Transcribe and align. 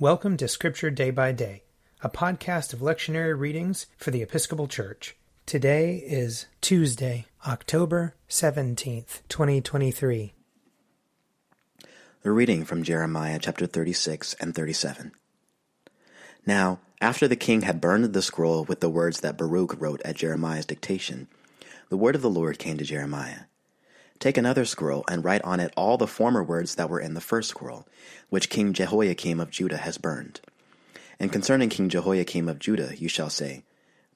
Welcome 0.00 0.36
to 0.36 0.46
Scripture 0.46 0.90
Day 0.90 1.10
by 1.10 1.32
Day, 1.32 1.64
a 2.02 2.08
podcast 2.08 2.72
of 2.72 2.78
lectionary 2.78 3.36
readings 3.36 3.86
for 3.96 4.12
the 4.12 4.22
Episcopal 4.22 4.68
Church. 4.68 5.16
Today 5.44 5.96
is 5.96 6.46
Tuesday, 6.60 7.26
October 7.44 8.14
17th, 8.28 9.22
2023. 9.28 10.34
A 12.24 12.30
reading 12.30 12.64
from 12.64 12.84
Jeremiah 12.84 13.40
chapter 13.42 13.66
36 13.66 14.34
and 14.34 14.54
37. 14.54 15.10
Now, 16.46 16.78
after 17.00 17.26
the 17.26 17.34
king 17.34 17.62
had 17.62 17.80
burned 17.80 18.12
the 18.12 18.22
scroll 18.22 18.62
with 18.62 18.78
the 18.78 18.88
words 18.88 19.18
that 19.22 19.36
Baruch 19.36 19.80
wrote 19.80 20.00
at 20.04 20.14
Jeremiah's 20.14 20.66
dictation, 20.66 21.26
the 21.88 21.96
word 21.96 22.14
of 22.14 22.22
the 22.22 22.30
Lord 22.30 22.60
came 22.60 22.78
to 22.78 22.84
Jeremiah. 22.84 23.46
Take 24.18 24.36
another 24.36 24.64
scroll 24.64 25.04
and 25.08 25.24
write 25.24 25.42
on 25.42 25.60
it 25.60 25.72
all 25.76 25.96
the 25.96 26.06
former 26.06 26.42
words 26.42 26.74
that 26.74 26.90
were 26.90 27.00
in 27.00 27.14
the 27.14 27.20
first 27.20 27.50
scroll, 27.50 27.86
which 28.30 28.50
King 28.50 28.72
Jehoiakim 28.72 29.38
of 29.38 29.50
Judah 29.50 29.76
has 29.76 29.96
burned. 29.96 30.40
And 31.20 31.32
concerning 31.32 31.68
King 31.68 31.88
Jehoiakim 31.88 32.48
of 32.48 32.58
Judah 32.58 32.92
you 32.96 33.08
shall 33.08 33.30
say, 33.30 33.62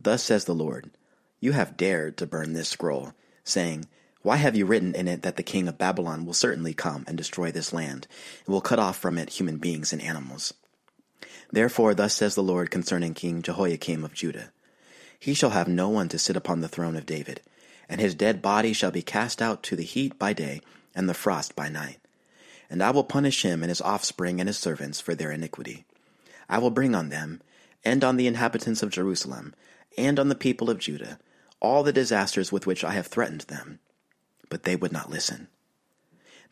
Thus 0.00 0.22
says 0.22 0.44
the 0.44 0.54
Lord, 0.54 0.90
You 1.38 1.52
have 1.52 1.76
dared 1.76 2.16
to 2.16 2.26
burn 2.26 2.52
this 2.52 2.68
scroll, 2.68 3.12
saying, 3.44 3.86
Why 4.22 4.36
have 4.36 4.56
you 4.56 4.66
written 4.66 4.94
in 4.94 5.06
it 5.06 5.22
that 5.22 5.36
the 5.36 5.44
king 5.44 5.68
of 5.68 5.78
Babylon 5.78 6.26
will 6.26 6.34
certainly 6.34 6.74
come 6.74 7.04
and 7.06 7.16
destroy 7.16 7.52
this 7.52 7.72
land, 7.72 8.08
and 8.44 8.52
will 8.52 8.60
cut 8.60 8.80
off 8.80 8.98
from 8.98 9.18
it 9.18 9.30
human 9.30 9.58
beings 9.58 9.92
and 9.92 10.02
animals? 10.02 10.52
Therefore 11.52 11.94
thus 11.94 12.14
says 12.14 12.34
the 12.34 12.42
Lord 12.42 12.70
concerning 12.72 13.14
King 13.14 13.42
Jehoiakim 13.42 14.02
of 14.02 14.14
Judah, 14.14 14.50
He 15.18 15.34
shall 15.34 15.50
have 15.50 15.68
no 15.68 15.88
one 15.88 16.08
to 16.08 16.18
sit 16.18 16.36
upon 16.36 16.60
the 16.60 16.68
throne 16.68 16.96
of 16.96 17.06
David, 17.06 17.40
and 17.92 18.00
his 18.00 18.14
dead 18.14 18.40
body 18.40 18.72
shall 18.72 18.90
be 18.90 19.02
cast 19.02 19.42
out 19.42 19.62
to 19.62 19.76
the 19.76 19.84
heat 19.84 20.18
by 20.18 20.32
day 20.32 20.62
and 20.94 21.10
the 21.10 21.14
frost 21.14 21.54
by 21.54 21.68
night. 21.68 21.98
And 22.70 22.82
I 22.82 22.90
will 22.90 23.04
punish 23.04 23.42
him 23.42 23.62
and 23.62 23.68
his 23.68 23.82
offspring 23.82 24.40
and 24.40 24.48
his 24.48 24.56
servants 24.56 24.98
for 24.98 25.14
their 25.14 25.30
iniquity. 25.30 25.84
I 26.48 26.56
will 26.56 26.70
bring 26.70 26.94
on 26.94 27.10
them, 27.10 27.42
and 27.84 28.02
on 28.02 28.16
the 28.16 28.26
inhabitants 28.26 28.82
of 28.82 28.88
Jerusalem, 28.88 29.54
and 29.98 30.18
on 30.18 30.30
the 30.30 30.34
people 30.34 30.70
of 30.70 30.78
Judah, 30.78 31.18
all 31.60 31.82
the 31.82 31.92
disasters 31.92 32.50
with 32.50 32.66
which 32.66 32.82
I 32.82 32.92
have 32.92 33.08
threatened 33.08 33.42
them. 33.42 33.78
But 34.48 34.62
they 34.62 34.74
would 34.74 34.92
not 34.92 35.10
listen. 35.10 35.48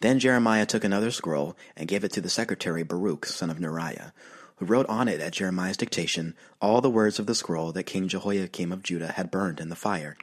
Then 0.01 0.19
Jeremiah 0.19 0.67
took 0.67 0.85
another 0.85 1.11
scroll 1.11 1.57
and 1.75 1.89
gave 1.89 2.05
it 2.05 2.13
to 2.13 2.21
the 2.21 2.29
secretary 2.29 2.83
Baruch, 2.83 3.25
son 3.25 3.49
of 3.49 3.57
Neriah, 3.59 4.13
who 4.57 4.67
wrote 4.67 4.87
on 4.91 5.09
it 5.09 5.23
at 5.23 5.33
Jeremiah's 5.33 5.79
dictation 5.79 6.35
all 6.61 6.83
the 6.83 6.91
words 6.91 7.19
of 7.19 7.25
the 7.25 7.35
scroll 7.35 7.73
that 7.73 7.85
King 7.85 8.09
Jehoiakim 8.09 8.73
of 8.73 8.83
Judah 8.83 9.13
had 9.13 9.31
burned 9.31 9.59
in 9.59 9.71
the 9.71 9.75
fire 9.75 10.19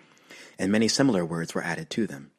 and 0.59 0.72
many 0.72 0.88
similar 0.88 1.25
words 1.25 1.53
were 1.53 1.63
added 1.63 1.89
to 1.91 2.08
them. 2.08 2.31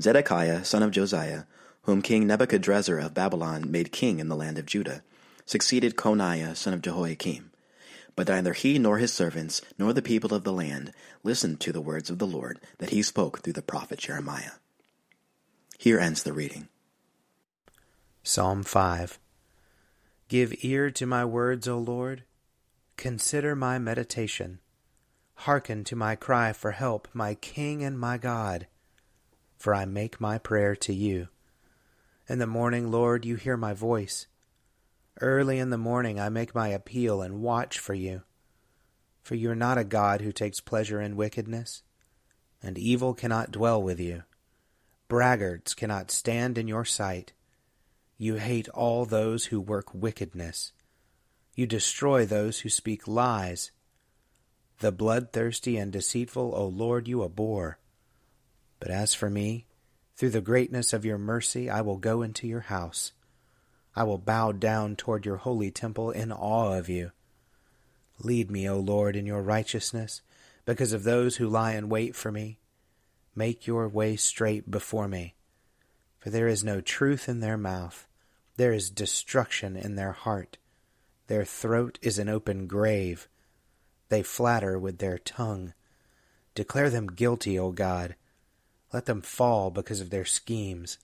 Zedekiah, 0.00 0.64
son 0.64 0.82
of 0.82 0.90
Josiah, 0.90 1.44
whom 1.82 2.02
King 2.02 2.26
Nebuchadrezzar 2.26 2.98
of 2.98 3.14
Babylon 3.14 3.70
made 3.70 3.92
king 3.92 4.18
in 4.18 4.28
the 4.28 4.36
land 4.36 4.58
of 4.58 4.66
Judah, 4.66 5.02
succeeded 5.44 5.96
Coniah, 5.96 6.56
son 6.56 6.74
of 6.74 6.82
Jehoiakim. 6.82 7.50
But 8.16 8.28
neither 8.28 8.52
he 8.52 8.78
nor 8.78 8.98
his 8.98 9.12
servants, 9.12 9.60
nor 9.78 9.92
the 9.92 10.02
people 10.02 10.32
of 10.34 10.44
the 10.44 10.52
land, 10.52 10.92
listened 11.22 11.60
to 11.60 11.72
the 11.72 11.80
words 11.80 12.10
of 12.10 12.18
the 12.18 12.26
Lord 12.26 12.60
that 12.78 12.90
he 12.90 13.02
spoke 13.02 13.40
through 13.40 13.54
the 13.54 13.62
prophet 13.62 13.98
Jeremiah. 13.98 14.52
Here 15.78 15.98
ends 15.98 16.22
the 16.22 16.32
reading. 16.32 16.68
Psalm 18.22 18.62
5 18.62 19.18
Give 20.28 20.54
ear 20.62 20.90
to 20.92 21.06
my 21.06 21.24
words, 21.24 21.68
O 21.68 21.78
Lord. 21.78 22.24
Consider 22.96 23.54
my 23.54 23.78
meditation. 23.78 24.60
Hearken 25.34 25.84
to 25.84 25.96
my 25.96 26.16
cry 26.16 26.52
for 26.52 26.70
help, 26.70 27.08
my 27.12 27.34
King 27.34 27.82
and 27.82 27.98
my 27.98 28.18
God, 28.18 28.66
for 29.56 29.74
I 29.74 29.84
make 29.84 30.20
my 30.20 30.38
prayer 30.38 30.74
to 30.76 30.94
you. 30.94 31.28
In 32.28 32.38
the 32.38 32.46
morning, 32.46 32.90
Lord, 32.90 33.24
you 33.24 33.36
hear 33.36 33.56
my 33.56 33.74
voice. 33.74 34.26
Early 35.20 35.58
in 35.58 35.70
the 35.70 35.78
morning 35.78 36.18
I 36.18 36.28
make 36.28 36.54
my 36.54 36.68
appeal 36.68 37.20
and 37.22 37.42
watch 37.42 37.78
for 37.78 37.94
you. 37.94 38.22
For 39.22 39.34
you 39.34 39.50
are 39.50 39.56
not 39.56 39.78
a 39.78 39.84
God 39.84 40.20
who 40.20 40.32
takes 40.32 40.60
pleasure 40.60 41.00
in 41.00 41.16
wickedness, 41.16 41.82
and 42.62 42.78
evil 42.78 43.14
cannot 43.14 43.52
dwell 43.52 43.82
with 43.82 44.00
you. 44.00 44.22
Braggarts 45.08 45.74
cannot 45.74 46.10
stand 46.10 46.56
in 46.56 46.66
your 46.66 46.84
sight. 46.84 47.32
You 48.16 48.36
hate 48.36 48.68
all 48.70 49.04
those 49.04 49.46
who 49.46 49.60
work 49.60 49.94
wickedness. 49.94 50.72
You 51.54 51.66
destroy 51.66 52.24
those 52.24 52.60
who 52.60 52.68
speak 52.68 53.06
lies. 53.06 53.70
The 54.84 54.92
bloodthirsty 54.92 55.78
and 55.78 55.90
deceitful, 55.90 56.52
O 56.54 56.66
Lord, 56.66 57.08
you 57.08 57.24
abhor. 57.24 57.78
But 58.80 58.90
as 58.90 59.14
for 59.14 59.30
me, 59.30 59.64
through 60.14 60.28
the 60.28 60.42
greatness 60.42 60.92
of 60.92 61.06
your 61.06 61.16
mercy, 61.16 61.70
I 61.70 61.80
will 61.80 61.96
go 61.96 62.20
into 62.20 62.46
your 62.46 62.60
house. 62.60 63.12
I 63.96 64.02
will 64.02 64.18
bow 64.18 64.52
down 64.52 64.96
toward 64.96 65.24
your 65.24 65.38
holy 65.38 65.70
temple 65.70 66.10
in 66.10 66.30
awe 66.30 66.76
of 66.76 66.90
you. 66.90 67.12
Lead 68.18 68.50
me, 68.50 68.68
O 68.68 68.78
Lord, 68.78 69.16
in 69.16 69.24
your 69.24 69.40
righteousness, 69.40 70.20
because 70.66 70.92
of 70.92 71.04
those 71.04 71.36
who 71.36 71.48
lie 71.48 71.72
in 71.72 71.88
wait 71.88 72.14
for 72.14 72.30
me. 72.30 72.58
Make 73.34 73.66
your 73.66 73.88
way 73.88 74.16
straight 74.16 74.70
before 74.70 75.08
me. 75.08 75.34
For 76.18 76.28
there 76.28 76.46
is 76.46 76.62
no 76.62 76.82
truth 76.82 77.26
in 77.26 77.40
their 77.40 77.56
mouth, 77.56 78.06
there 78.58 78.74
is 78.74 78.90
destruction 78.90 79.78
in 79.78 79.94
their 79.94 80.12
heart. 80.12 80.58
Their 81.28 81.46
throat 81.46 81.98
is 82.02 82.18
an 82.18 82.28
open 82.28 82.66
grave 82.66 83.28
they 84.08 84.22
flatter 84.22 84.78
with 84.78 84.98
their 84.98 85.18
tongue. 85.18 85.72
Declare 86.54 86.90
them 86.90 87.06
guilty, 87.08 87.58
O 87.58 87.72
God. 87.72 88.14
Let 88.92 89.06
them 89.06 89.22
fall 89.22 89.70
because 89.70 90.00
of 90.00 90.10
their 90.10 90.24
schemes. 90.24 90.98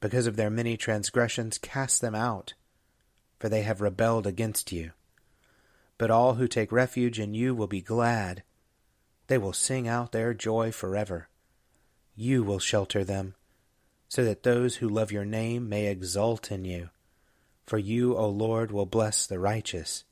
Because 0.00 0.26
of 0.26 0.36
their 0.36 0.50
many 0.50 0.76
transgressions, 0.76 1.58
cast 1.58 2.00
them 2.00 2.14
out, 2.14 2.54
for 3.38 3.48
they 3.48 3.62
have 3.62 3.80
rebelled 3.80 4.26
against 4.26 4.72
you. 4.72 4.92
But 5.98 6.10
all 6.10 6.34
who 6.34 6.48
take 6.48 6.72
refuge 6.72 7.20
in 7.20 7.34
you 7.34 7.54
will 7.54 7.66
be 7.66 7.80
glad. 7.80 8.42
They 9.26 9.38
will 9.38 9.52
sing 9.52 9.88
out 9.88 10.12
their 10.12 10.34
joy 10.34 10.72
forever. 10.72 11.28
You 12.14 12.42
will 12.42 12.58
shelter 12.58 13.04
them, 13.04 13.34
so 14.08 14.24
that 14.24 14.42
those 14.42 14.76
who 14.76 14.88
love 14.88 15.12
your 15.12 15.24
name 15.24 15.68
may 15.68 15.86
exult 15.86 16.50
in 16.50 16.64
you. 16.64 16.90
For 17.66 17.78
you, 17.78 18.16
O 18.16 18.28
Lord, 18.28 18.70
will 18.70 18.86
bless 18.86 19.26
the 19.26 19.38
righteous. 19.38 20.04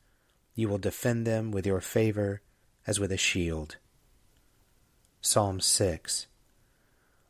You 0.55 0.69
will 0.69 0.79
defend 0.79 1.27
them 1.27 1.51
with 1.51 1.67
your 1.67 1.81
favor 1.81 2.43
as 2.87 3.01
with 3.01 3.13
a 3.13 3.17
shield. 3.17 3.77
Psalm 5.21 5.61
6 5.61 6.27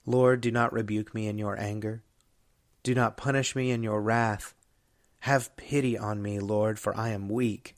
Lord, 0.05 0.41
do 0.41 0.50
not 0.50 0.72
rebuke 0.72 1.15
me 1.15 1.28
in 1.28 1.38
your 1.38 1.59
anger. 1.59 2.03
Do 2.82 2.94
not 2.94 3.16
punish 3.16 3.55
me 3.55 3.71
in 3.71 3.82
your 3.82 4.00
wrath. 4.00 4.55
Have 5.21 5.55
pity 5.56 5.97
on 5.97 6.21
me, 6.21 6.41
Lord, 6.41 6.81
for 6.81 6.97
I 6.97 7.11
am 7.11 7.28
weak. 7.28 7.77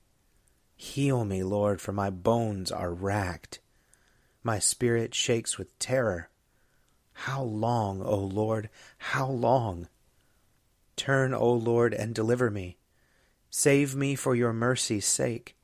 Heal 0.76 1.24
me, 1.26 1.42
Lord, 1.42 1.80
for 1.80 1.92
my 1.92 2.08
bones 2.08 2.72
are 2.72 2.94
racked. 2.94 3.60
My 4.42 4.58
spirit 4.58 5.14
shakes 5.14 5.58
with 5.58 5.78
terror. 5.78 6.30
How 7.12 7.42
long, 7.42 8.02
O 8.02 8.16
Lord, 8.16 8.70
how 8.98 9.28
long? 9.28 9.88
Turn, 10.96 11.34
O 11.34 11.52
Lord, 11.52 11.92
and 11.92 12.14
deliver 12.14 12.50
me. 12.50 12.78
Save 13.56 13.94
me 13.94 14.16
for 14.16 14.34
your 14.34 14.52
mercy's 14.52 15.06
sake. 15.06 15.56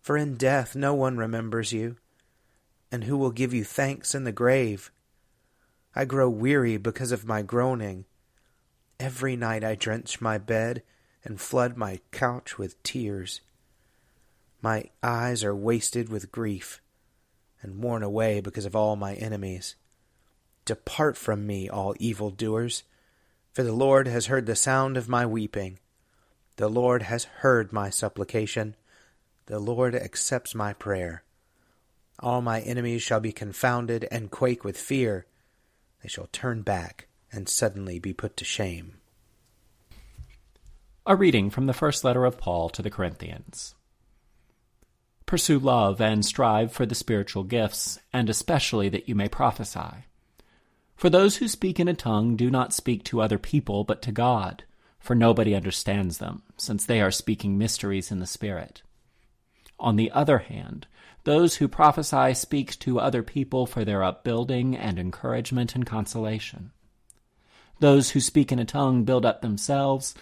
For 0.00 0.16
in 0.16 0.34
death 0.34 0.74
no 0.74 0.94
one 0.94 1.16
remembers 1.16 1.72
you, 1.72 1.94
and 2.90 3.04
who 3.04 3.16
will 3.16 3.30
give 3.30 3.54
you 3.54 3.62
thanks 3.62 4.16
in 4.16 4.24
the 4.24 4.32
grave? 4.32 4.90
I 5.94 6.06
grow 6.06 6.28
weary 6.28 6.76
because 6.76 7.12
of 7.12 7.24
my 7.24 7.42
groaning. 7.42 8.06
Every 8.98 9.36
night 9.36 9.62
I 9.62 9.76
drench 9.76 10.20
my 10.20 10.38
bed 10.38 10.82
and 11.22 11.40
flood 11.40 11.76
my 11.76 12.00
couch 12.10 12.58
with 12.58 12.82
tears. 12.82 13.42
My 14.60 14.90
eyes 15.00 15.44
are 15.44 15.54
wasted 15.54 16.08
with 16.08 16.32
grief 16.32 16.82
and 17.62 17.80
worn 17.80 18.02
away 18.02 18.40
because 18.40 18.66
of 18.66 18.74
all 18.74 18.96
my 18.96 19.14
enemies. 19.14 19.76
Depart 20.64 21.16
from 21.16 21.46
me, 21.46 21.68
all 21.68 21.94
evildoers, 22.00 22.82
for 23.52 23.62
the 23.62 23.72
Lord 23.72 24.08
has 24.08 24.26
heard 24.26 24.46
the 24.46 24.56
sound 24.56 24.96
of 24.96 25.08
my 25.08 25.24
weeping. 25.24 25.78
The 26.56 26.68
Lord 26.68 27.02
has 27.02 27.24
heard 27.24 27.72
my 27.72 27.90
supplication. 27.90 28.76
The 29.46 29.58
Lord 29.58 29.94
accepts 29.94 30.54
my 30.54 30.72
prayer. 30.72 31.24
All 32.20 32.40
my 32.40 32.60
enemies 32.60 33.02
shall 33.02 33.18
be 33.18 33.32
confounded 33.32 34.06
and 34.10 34.30
quake 34.30 34.62
with 34.62 34.78
fear. 34.78 35.26
They 36.02 36.08
shall 36.08 36.28
turn 36.30 36.62
back 36.62 37.08
and 37.32 37.48
suddenly 37.48 37.98
be 37.98 38.12
put 38.12 38.36
to 38.36 38.44
shame. 38.44 38.98
A 41.06 41.16
reading 41.16 41.50
from 41.50 41.66
the 41.66 41.72
first 41.72 42.04
letter 42.04 42.24
of 42.24 42.38
Paul 42.38 42.68
to 42.70 42.82
the 42.82 42.90
Corinthians. 42.90 43.74
Pursue 45.26 45.58
love 45.58 46.00
and 46.00 46.24
strive 46.24 46.72
for 46.72 46.86
the 46.86 46.94
spiritual 46.94 47.42
gifts, 47.42 47.98
and 48.12 48.30
especially 48.30 48.88
that 48.90 49.08
you 49.08 49.16
may 49.16 49.28
prophesy. 49.28 50.06
For 50.94 51.10
those 51.10 51.36
who 51.36 51.48
speak 51.48 51.80
in 51.80 51.88
a 51.88 51.94
tongue 51.94 52.36
do 52.36 52.48
not 52.48 52.72
speak 52.72 53.02
to 53.04 53.20
other 53.20 53.38
people, 53.38 53.82
but 53.82 54.00
to 54.02 54.12
God 54.12 54.62
for 55.04 55.14
nobody 55.14 55.54
understands 55.54 56.16
them, 56.16 56.40
since 56.56 56.86
they 56.86 56.98
are 56.98 57.10
speaking 57.10 57.58
mysteries 57.58 58.10
in 58.10 58.20
the 58.20 58.26
Spirit. 58.26 58.80
On 59.78 59.96
the 59.96 60.10
other 60.12 60.38
hand, 60.38 60.86
those 61.24 61.56
who 61.56 61.68
prophesy 61.68 62.32
speak 62.32 62.78
to 62.78 62.98
other 62.98 63.22
people 63.22 63.66
for 63.66 63.84
their 63.84 64.02
upbuilding 64.02 64.74
and 64.74 64.98
encouragement 64.98 65.74
and 65.74 65.84
consolation. 65.84 66.70
Those 67.80 68.12
who 68.12 68.20
speak 68.20 68.50
in 68.50 68.58
a 68.58 68.64
tongue 68.64 69.04
build 69.04 69.26
up 69.26 69.42
themselves, 69.42 70.14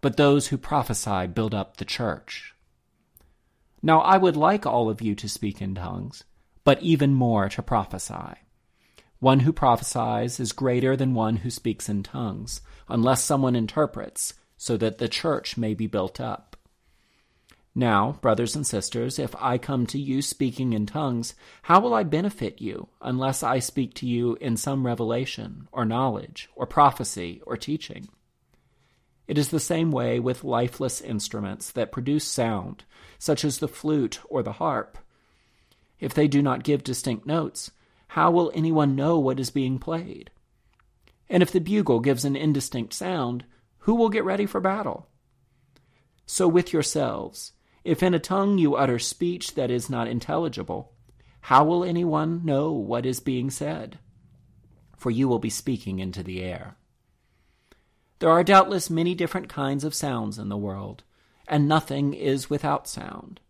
but 0.00 0.16
those 0.16 0.46
who 0.46 0.56
prophesy 0.56 1.26
build 1.26 1.52
up 1.52 1.78
the 1.78 1.84
church. 1.84 2.54
Now 3.82 4.02
I 4.02 4.18
would 4.18 4.36
like 4.36 4.64
all 4.64 4.88
of 4.88 5.02
you 5.02 5.16
to 5.16 5.28
speak 5.28 5.60
in 5.60 5.74
tongues, 5.74 6.22
but 6.62 6.80
even 6.80 7.12
more 7.12 7.48
to 7.48 7.60
prophesy. 7.60 8.36
One 9.20 9.40
who 9.40 9.52
prophesies 9.52 10.38
is 10.38 10.52
greater 10.52 10.96
than 10.96 11.14
one 11.14 11.36
who 11.36 11.50
speaks 11.50 11.88
in 11.88 12.04
tongues, 12.04 12.60
unless 12.88 13.22
someone 13.22 13.56
interprets, 13.56 14.34
so 14.56 14.76
that 14.76 14.98
the 14.98 15.08
church 15.08 15.56
may 15.56 15.74
be 15.74 15.86
built 15.86 16.20
up. 16.20 16.56
Now, 17.74 18.18
brothers 18.22 18.56
and 18.56 18.66
sisters, 18.66 19.18
if 19.18 19.34
I 19.36 19.58
come 19.58 19.86
to 19.86 19.98
you 19.98 20.22
speaking 20.22 20.72
in 20.72 20.86
tongues, 20.86 21.34
how 21.62 21.80
will 21.80 21.94
I 21.94 22.02
benefit 22.02 22.60
you 22.60 22.88
unless 23.00 23.42
I 23.42 23.58
speak 23.58 23.94
to 23.94 24.06
you 24.06 24.36
in 24.40 24.56
some 24.56 24.86
revelation, 24.86 25.68
or 25.72 25.84
knowledge, 25.84 26.48
or 26.54 26.66
prophecy, 26.66 27.40
or 27.46 27.56
teaching? 27.56 28.08
It 29.28 29.36
is 29.36 29.50
the 29.50 29.60
same 29.60 29.90
way 29.90 30.18
with 30.18 30.42
lifeless 30.42 31.00
instruments 31.00 31.70
that 31.72 31.92
produce 31.92 32.24
sound, 32.24 32.84
such 33.18 33.44
as 33.44 33.58
the 33.58 33.68
flute 33.68 34.20
or 34.28 34.42
the 34.42 34.52
harp. 34.52 34.98
If 36.00 36.14
they 36.14 36.28
do 36.28 36.40
not 36.40 36.64
give 36.64 36.82
distinct 36.82 37.26
notes, 37.26 37.70
how 38.08 38.30
will 38.30 38.50
anyone 38.54 38.96
know 38.96 39.18
what 39.18 39.38
is 39.38 39.50
being 39.50 39.78
played? 39.78 40.30
And 41.28 41.42
if 41.42 41.52
the 41.52 41.60
bugle 41.60 42.00
gives 42.00 42.24
an 42.24 42.36
indistinct 42.36 42.94
sound, 42.94 43.44
who 43.80 43.94
will 43.94 44.08
get 44.08 44.24
ready 44.24 44.46
for 44.46 44.60
battle? 44.60 45.08
So 46.26 46.48
with 46.48 46.72
yourselves, 46.72 47.52
if 47.84 48.02
in 48.02 48.14
a 48.14 48.18
tongue 48.18 48.58
you 48.58 48.74
utter 48.74 48.98
speech 48.98 49.54
that 49.54 49.70
is 49.70 49.90
not 49.90 50.08
intelligible, 50.08 50.92
how 51.42 51.64
will 51.64 51.84
anyone 51.84 52.44
know 52.44 52.72
what 52.72 53.06
is 53.06 53.20
being 53.20 53.50
said? 53.50 53.98
For 54.96 55.10
you 55.10 55.28
will 55.28 55.38
be 55.38 55.50
speaking 55.50 55.98
into 55.98 56.22
the 56.22 56.42
air. 56.42 56.76
There 58.18 58.30
are 58.30 58.42
doubtless 58.42 58.90
many 58.90 59.14
different 59.14 59.48
kinds 59.48 59.84
of 59.84 59.94
sounds 59.94 60.38
in 60.38 60.48
the 60.48 60.56
world, 60.56 61.04
and 61.46 61.68
nothing 61.68 62.14
is 62.14 62.50
without 62.50 62.88
sound. 62.88 63.40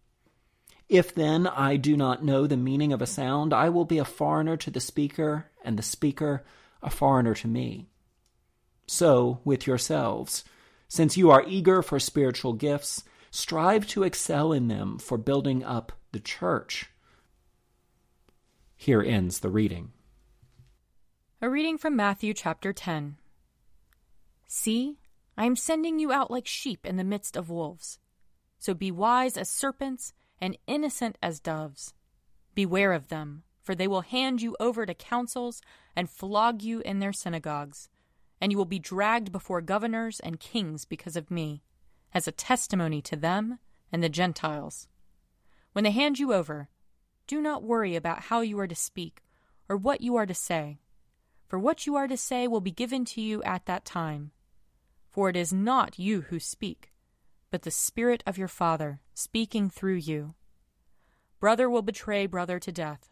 If 0.88 1.14
then 1.14 1.46
I 1.46 1.76
do 1.76 1.96
not 1.96 2.24
know 2.24 2.46
the 2.46 2.56
meaning 2.56 2.92
of 2.92 3.02
a 3.02 3.06
sound, 3.06 3.52
I 3.52 3.68
will 3.68 3.84
be 3.84 3.98
a 3.98 4.04
foreigner 4.04 4.56
to 4.58 4.70
the 4.70 4.80
speaker, 4.80 5.50
and 5.62 5.78
the 5.78 5.82
speaker 5.82 6.44
a 6.82 6.88
foreigner 6.88 7.34
to 7.34 7.48
me. 7.48 7.88
So 8.86 9.40
with 9.44 9.66
yourselves, 9.66 10.44
since 10.88 11.16
you 11.16 11.30
are 11.30 11.44
eager 11.46 11.82
for 11.82 12.00
spiritual 12.00 12.54
gifts, 12.54 13.04
strive 13.30 13.86
to 13.88 14.02
excel 14.02 14.52
in 14.52 14.68
them 14.68 14.98
for 14.98 15.18
building 15.18 15.62
up 15.62 15.92
the 16.12 16.20
church. 16.20 16.86
Here 18.74 19.02
ends 19.02 19.40
the 19.40 19.50
reading. 19.50 19.92
A 21.42 21.50
reading 21.50 21.76
from 21.76 21.96
Matthew 21.96 22.32
chapter 22.32 22.72
10. 22.72 23.16
See, 24.46 24.98
I 25.36 25.44
am 25.44 25.56
sending 25.56 25.98
you 25.98 26.10
out 26.10 26.30
like 26.30 26.46
sheep 26.46 26.86
in 26.86 26.96
the 26.96 27.04
midst 27.04 27.36
of 27.36 27.50
wolves. 27.50 27.98
So 28.58 28.72
be 28.72 28.90
wise 28.90 29.36
as 29.36 29.50
serpents 29.50 30.14
and 30.40 30.56
innocent 30.66 31.16
as 31.22 31.40
doves. 31.40 31.94
Beware 32.54 32.92
of 32.92 33.08
them, 33.08 33.42
for 33.62 33.74
they 33.74 33.86
will 33.86 34.02
hand 34.02 34.42
you 34.42 34.56
over 34.58 34.86
to 34.86 34.94
councils 34.94 35.60
and 35.94 36.10
flog 36.10 36.62
you 36.62 36.80
in 36.80 36.98
their 36.98 37.12
synagogues, 37.12 37.88
and 38.40 38.52
you 38.52 38.58
will 38.58 38.64
be 38.64 38.78
dragged 38.78 39.32
before 39.32 39.60
governors 39.60 40.20
and 40.20 40.40
kings 40.40 40.84
because 40.84 41.16
of 41.16 41.30
me, 41.30 41.62
as 42.12 42.26
a 42.26 42.32
testimony 42.32 43.02
to 43.02 43.16
them 43.16 43.58
and 43.92 44.02
the 44.02 44.08
Gentiles. 44.08 44.88
When 45.72 45.84
they 45.84 45.90
hand 45.90 46.18
you 46.18 46.32
over, 46.32 46.68
do 47.26 47.40
not 47.40 47.62
worry 47.62 47.94
about 47.94 48.24
how 48.24 48.40
you 48.40 48.58
are 48.58 48.66
to 48.66 48.74
speak 48.74 49.22
or 49.68 49.76
what 49.76 50.00
you 50.00 50.16
are 50.16 50.26
to 50.26 50.34
say, 50.34 50.78
for 51.46 51.58
what 51.58 51.86
you 51.86 51.96
are 51.96 52.08
to 52.08 52.16
say 52.16 52.46
will 52.46 52.60
be 52.60 52.70
given 52.70 53.04
to 53.04 53.20
you 53.20 53.42
at 53.42 53.66
that 53.66 53.84
time 53.84 54.32
for 55.18 55.28
it 55.28 55.36
is 55.36 55.52
not 55.52 55.98
you 55.98 56.20
who 56.22 56.38
speak, 56.38 56.92
but 57.50 57.62
the 57.62 57.70
Spirit 57.70 58.22
of 58.26 58.38
your 58.38 58.48
Father 58.48 59.00
speaking 59.14 59.70
through 59.70 59.96
you. 59.96 60.34
Brother 61.40 61.70
will 61.70 61.82
betray 61.82 62.26
brother 62.26 62.58
to 62.58 62.72
death, 62.72 63.10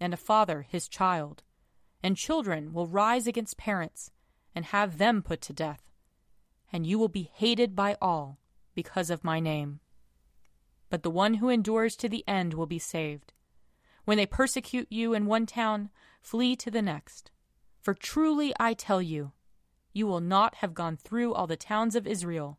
and 0.00 0.12
a 0.12 0.18
father 0.18 0.62
his 0.62 0.88
child, 0.88 1.42
and 2.02 2.16
children 2.16 2.72
will 2.72 2.86
rise 2.86 3.26
against 3.26 3.56
parents 3.56 4.10
and 4.54 4.66
have 4.66 4.98
them 4.98 5.22
put 5.22 5.40
to 5.42 5.52
death, 5.52 5.90
and 6.72 6.86
you 6.86 6.98
will 6.98 7.08
be 7.08 7.30
hated 7.32 7.74
by 7.74 7.96
all 8.00 8.38
because 8.74 9.10
of 9.10 9.24
my 9.24 9.40
name. 9.40 9.80
But 10.90 11.02
the 11.02 11.10
one 11.10 11.34
who 11.34 11.48
endures 11.48 11.96
to 11.96 12.08
the 12.08 12.24
end 12.28 12.54
will 12.54 12.66
be 12.66 12.78
saved. 12.78 13.32
When 14.04 14.16
they 14.16 14.26
persecute 14.26 14.88
you 14.90 15.14
in 15.14 15.26
one 15.26 15.46
town, 15.46 15.90
flee 16.20 16.56
to 16.56 16.70
the 16.70 16.82
next. 16.82 17.30
For 17.80 17.94
truly 17.94 18.52
I 18.60 18.74
tell 18.74 19.00
you, 19.00 19.32
you 19.92 20.06
will 20.06 20.20
not 20.20 20.56
have 20.56 20.74
gone 20.74 20.96
through 20.96 21.34
all 21.34 21.46
the 21.46 21.56
towns 21.56 21.96
of 21.96 22.06
Israel 22.06 22.58